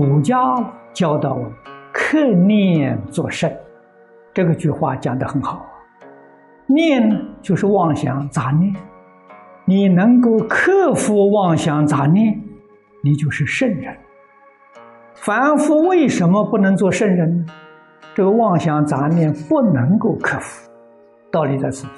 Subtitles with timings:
[0.00, 0.54] 儒家
[0.92, 1.52] 教导我们
[1.92, 3.50] 克念作圣，
[4.34, 5.66] 这个句话讲得很好啊。
[6.66, 7.10] 念
[7.40, 8.74] 就是妄想杂念，
[9.64, 12.40] 你能够克服妄想杂念，
[13.02, 13.96] 你就是圣人。
[15.14, 17.46] 凡夫为什么不能做圣人呢？
[18.14, 20.70] 这个妄想杂念不能够克服，
[21.30, 21.92] 道理在此地。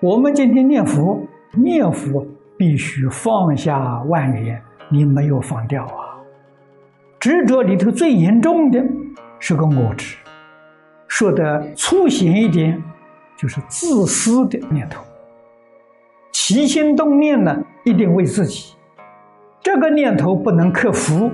[0.00, 1.20] 我们今天念佛，
[1.54, 6.01] 念佛必须放下万缘，你没有放掉啊。
[7.22, 8.84] 执着里头最严重的
[9.38, 10.16] 是个我执，
[11.06, 12.82] 说的粗显一点，
[13.36, 15.04] 就是自私的念头。
[16.32, 18.74] 起心动念呢，一定为自己，
[19.60, 21.30] 这个念头不能克服，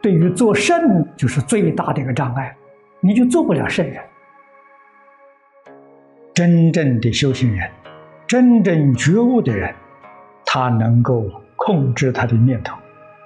[0.00, 2.56] 对于做圣就是最大的一个障碍，
[3.00, 4.00] 你就做不了圣人。
[6.32, 7.68] 真正的修行人。
[8.28, 9.74] 真正觉悟的人，
[10.46, 11.24] 他能够
[11.56, 12.76] 控制他的念头，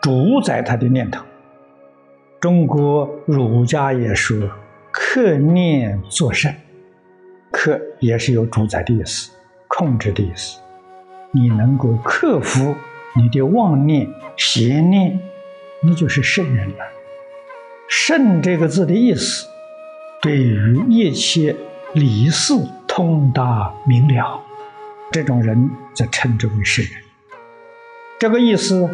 [0.00, 1.22] 主宰他的念头。
[2.42, 4.36] 中国儒家也说
[4.90, 6.52] “克念作圣”，
[7.52, 9.30] 克也是有主宰的意思，
[9.68, 10.58] 控制的意思。
[11.30, 12.74] 你能够克服
[13.14, 15.20] 你的妄念、邪念，
[15.84, 16.78] 你就是圣人了。
[17.88, 19.46] 圣这个字的意思，
[20.20, 21.54] 对于一切
[21.94, 22.54] 理事
[22.88, 24.42] 通达明了。
[25.12, 26.94] 这种人则称之为圣人。
[28.18, 28.90] 这个意思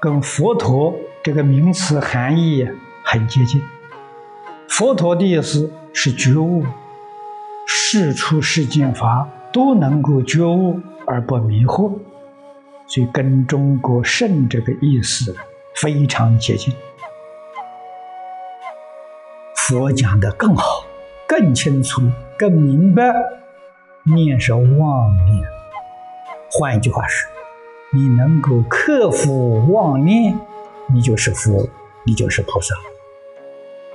[0.00, 0.94] 跟佛陀
[1.24, 2.68] 这个名词含义
[3.12, 3.60] 很接近。
[4.70, 6.64] 佛陀的意思是觉悟，
[7.66, 11.98] 世出世间法都能够觉悟而不迷惑，
[12.86, 15.36] 所以跟中国圣这个意思
[15.82, 16.74] 非常接近。
[19.54, 20.86] 佛讲的更好、
[21.28, 22.00] 更清楚、
[22.38, 23.12] 更明白，
[24.04, 25.46] 念是妄念。
[26.50, 27.30] 换一句话说，
[27.92, 30.34] 你能够克服妄念，
[30.94, 31.68] 你就是佛，
[32.06, 32.74] 你就是菩萨。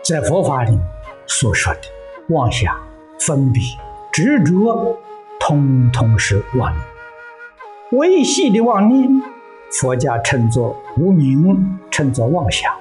[0.07, 0.79] 在佛法里
[1.25, 1.81] 所说的
[2.29, 2.73] 妄想、
[3.19, 3.61] 分别、
[4.09, 4.97] 执着，
[5.37, 6.81] 通通是妄念。
[7.91, 9.21] 微细的妄念，
[9.69, 12.71] 佛家称作无明，称作妄想；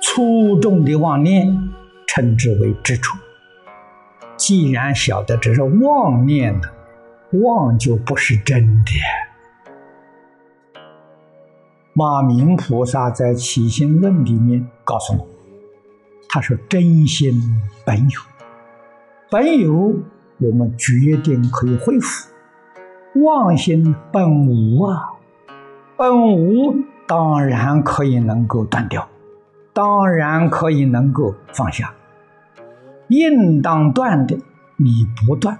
[0.00, 1.72] 粗重的妄念，
[2.06, 3.10] 称之为执着。
[4.36, 6.68] 既然晓得这是妄念的。
[7.42, 8.92] 妄就不是真的。
[11.94, 15.28] 马明菩萨在《起心论》里面告诉我，
[16.28, 17.32] 他说：“真心
[17.84, 18.20] 本有，
[19.30, 19.96] 本有
[20.38, 22.28] 我们决定可以恢复；
[23.24, 25.12] 妄心本无啊，
[25.96, 29.08] 本无当然可以能够断掉，
[29.72, 31.94] 当然可以能够放下。
[33.08, 34.36] 应当断的，
[34.76, 35.58] 你不断。”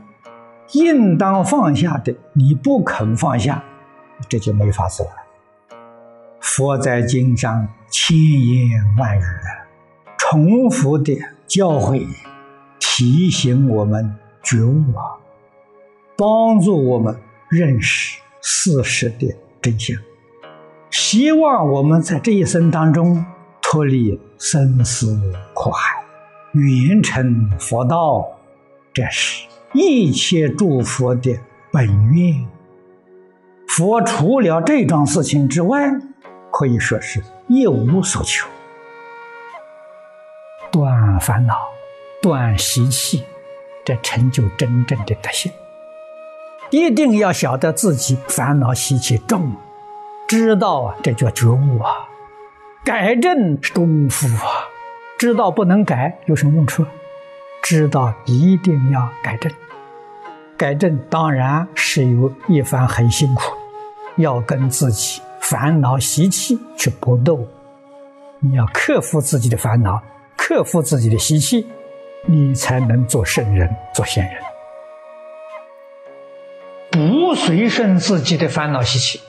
[0.74, 3.64] 应当放下的，你不肯放下，
[4.28, 5.08] 这就没法子了。
[6.40, 9.22] 佛在经上千言万语，
[10.30, 12.06] 重复的教诲，
[12.78, 15.16] 提醒我们觉悟啊，
[16.18, 17.18] 帮助我们
[17.48, 19.96] 认识事实的真相，
[20.90, 23.24] 希望我们在这一生当中
[23.62, 25.18] 脱离生死
[25.54, 26.04] 苦海，
[26.52, 28.26] 圆成佛道。
[28.92, 29.46] 这是。
[29.72, 31.38] 一切诸佛的
[31.72, 32.46] 本愿，
[33.66, 35.90] 佛除了这桩事情之外，
[36.52, 38.46] 可以说是一无所求。
[41.18, 41.68] 烦恼，
[42.22, 43.24] 断习气，
[43.84, 45.50] 这成就真正的德行。
[46.70, 49.52] 一定要晓得自己烦恼习气重，
[50.26, 52.08] 知道啊，这叫觉悟啊。
[52.84, 54.68] 改正是功夫啊，
[55.18, 56.84] 知道不能改有什么用处？
[57.62, 59.52] 知道一定要改正，
[60.56, 63.52] 改正当然是有一番很辛苦，
[64.16, 67.46] 要跟自己烦恼习气去搏斗，
[68.38, 70.00] 你要克服自己的烦恼，
[70.38, 71.66] 克服自己的习气，
[72.24, 74.34] 你才能做圣人，做仙人。
[76.90, 79.20] 不随顺自己的烦恼习气，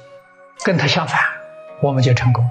[0.63, 1.19] 跟他相反，
[1.81, 2.47] 我们就成功。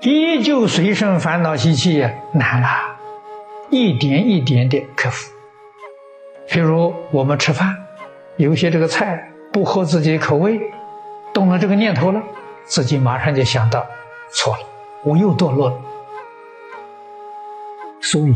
[0.00, 2.68] 依旧随顺烦恼习气，难了。
[3.70, 5.30] 一点一点的克服。
[6.48, 7.76] 譬如我们吃饭，
[8.36, 10.60] 有些这个菜不合自己口味，
[11.34, 12.22] 动了这个念头了，
[12.64, 13.84] 自己马上就想到
[14.30, 14.60] 错了，
[15.04, 15.76] 我又堕落了。
[18.10, 18.34] 所以，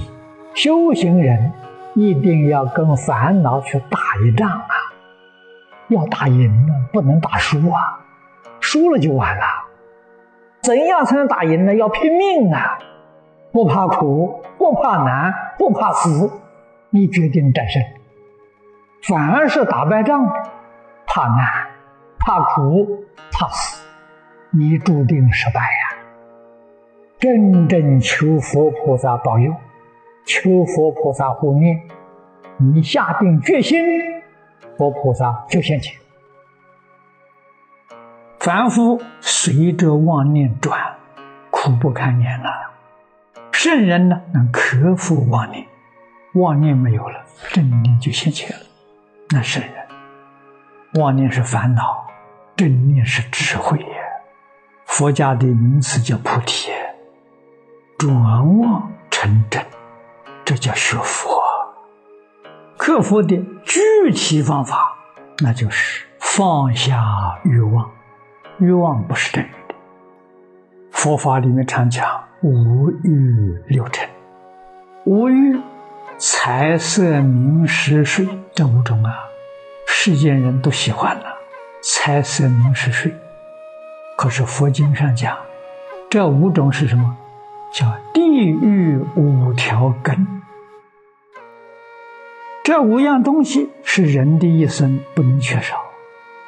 [0.54, 1.50] 修行人
[1.94, 4.74] 一定要跟烦恼去打一仗啊！
[5.88, 8.00] 要打赢呢，不能打输啊！
[8.60, 9.44] 输了就完了。
[10.62, 11.74] 怎样才能打赢呢？
[11.74, 12.78] 要拼命啊！
[13.50, 16.30] 不怕苦，不怕难，不怕死，
[16.90, 17.82] 你决定战胜。
[19.08, 20.26] 反而是打败仗，
[21.06, 21.46] 怕难，
[22.18, 23.82] 怕苦，怕死，
[24.50, 25.91] 你注定失败呀。
[27.22, 29.54] 真正求佛菩萨保佑，
[30.26, 31.80] 求佛菩萨护念，
[32.56, 33.78] 你下定决心，
[34.76, 35.94] 佛菩萨就现前。
[38.40, 40.96] 凡夫随着妄念转，
[41.52, 42.72] 苦不堪言了。
[43.52, 45.64] 圣人呢，能克服妄念，
[46.34, 48.64] 妄念没有了，正念就现前了。
[49.30, 52.04] 那圣人，妄念是烦恼，
[52.56, 53.78] 正念是智慧。
[54.86, 56.72] 佛家的名词叫菩提。
[58.02, 59.64] 转妄成真，
[60.44, 61.40] 这叫学佛。
[62.76, 64.96] 克服的具体方法，
[65.38, 66.98] 那就是放下
[67.44, 67.88] 欲望。
[68.58, 69.74] 欲望不是真的。
[70.90, 74.08] 佛法里面常讲五欲六尘。
[75.04, 75.60] 五欲，
[76.18, 79.14] 财色名食睡这五种啊，
[79.86, 81.26] 世间人都喜欢了。
[81.84, 83.14] 财色名食睡，
[84.18, 85.38] 可是佛经上讲，
[86.10, 87.16] 这五种是什么？
[87.72, 90.42] 叫地狱五条根，
[92.62, 95.80] 这五样东西是人的一生不能缺少，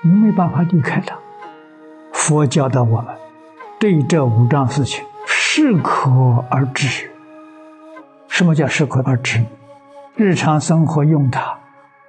[0.02, 1.16] 你没办法离开它。
[2.12, 3.14] 佛教导我们，
[3.78, 6.10] 对这五桩事情适可
[6.50, 7.10] 而止。
[8.28, 9.42] 什么叫适可而止？
[10.16, 11.58] 日常生活用它，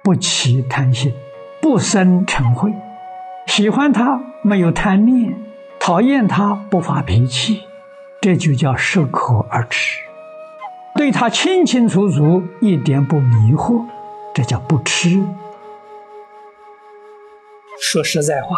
[0.02, 1.14] 不起贪心，
[1.62, 2.74] 不生嗔恚，
[3.46, 5.34] 喜欢它没有贪念，
[5.80, 7.62] 讨厌它不发脾气。
[8.26, 9.78] 这就叫适可而止，
[10.96, 13.84] 对他清清楚楚，一点不迷惑，
[14.34, 15.22] 这叫不痴。
[17.80, 18.56] 说实在话，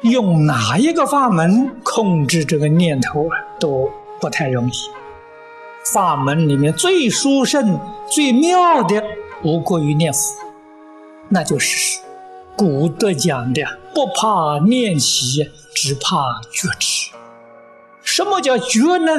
[0.00, 3.28] 用哪一个法门控制这个念头，
[3.60, 4.72] 都不太容易。
[5.92, 7.78] 法门里面最殊胜、
[8.08, 9.04] 最妙的，
[9.42, 10.34] 无过于念佛，
[11.28, 12.00] 那就是
[12.56, 13.62] 古德讲的
[13.94, 17.10] “不怕念起，只怕觉知”。
[18.06, 19.12] 什么叫觉呢？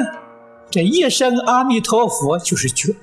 [0.70, 2.96] 这一声阿弥陀佛就是觉。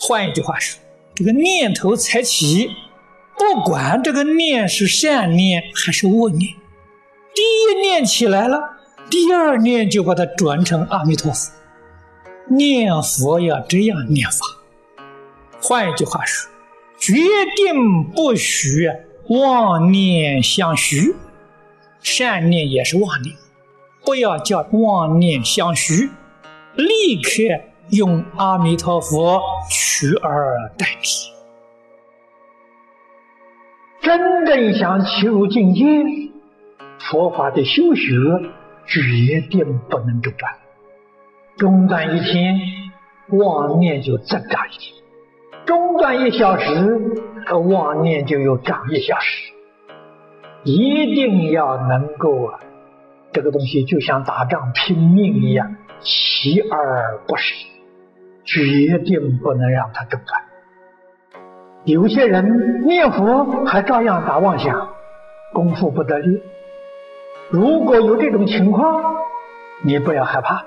[0.00, 0.80] 换一句话说，
[1.14, 2.70] 这个念头才起，
[3.38, 6.54] 不管这个念是善念还是恶念，
[7.34, 8.78] 第一念起来了，
[9.10, 11.52] 第二念就把它转成阿弥陀佛。
[12.48, 14.38] 念佛要这样念法。
[15.60, 16.50] 换一句话说，
[16.98, 17.14] 决
[17.54, 18.90] 定不许
[19.28, 21.14] 妄念相续，
[22.00, 23.36] 善念也是妄念。
[24.04, 26.10] 不要叫妄念相续，
[26.74, 27.30] 立刻
[27.90, 29.40] 用阿弥陀佛
[29.70, 31.30] 取而代之。
[34.02, 35.82] 真正想切入境界，
[37.10, 38.12] 佛法的修学
[38.86, 40.52] 决定不能中断。
[41.56, 42.60] 中断一天，
[43.38, 44.94] 妄念就增长一天；
[45.64, 47.24] 中断一小时，
[47.70, 49.54] 妄念就又长一小时。
[50.64, 52.60] 一定要能够啊！
[53.34, 57.52] 这个东西就像打仗拼命一样，锲而不舍，
[58.44, 60.40] 决定不能让它中断。
[61.84, 64.88] 有些人念佛还照样打妄想，
[65.52, 66.40] 功夫不得力。
[67.50, 69.16] 如果有这种情况，
[69.82, 70.64] 你不要害怕，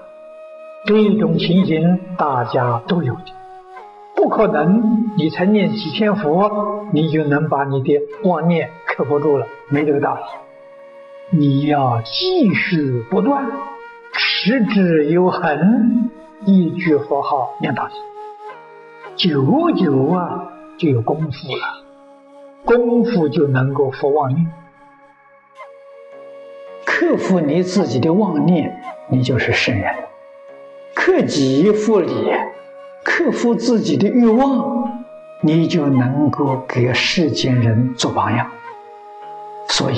[0.86, 3.32] 这种情形大家都有的，
[4.14, 10.47] 不可能你才念几天佛，你就能把你的妄念克服住了，没这个道理。
[11.30, 13.46] 你要继续不断，
[14.14, 16.10] 持之有恒，
[16.46, 17.96] 一句佛号念到底，
[19.18, 21.84] 久久啊就有功夫了，
[22.64, 24.50] 功夫就能够伏妄念，
[26.86, 29.94] 克服你自己的妄念，你就是圣人。
[30.96, 32.32] 克己复礼，
[33.04, 35.04] 克服自己的欲望，
[35.42, 38.50] 你就能够给世间人做榜样。
[39.68, 39.98] 所以。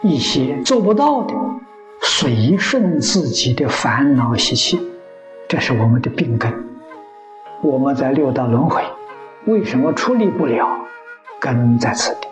[0.00, 1.34] 一些做不到的，
[2.02, 4.80] 随顺自己的烦恼习气，
[5.48, 6.52] 这是我们的病根。
[7.62, 8.80] 我们在六道轮回，
[9.46, 10.68] 为什么处理不了？
[11.40, 12.27] 根在此地。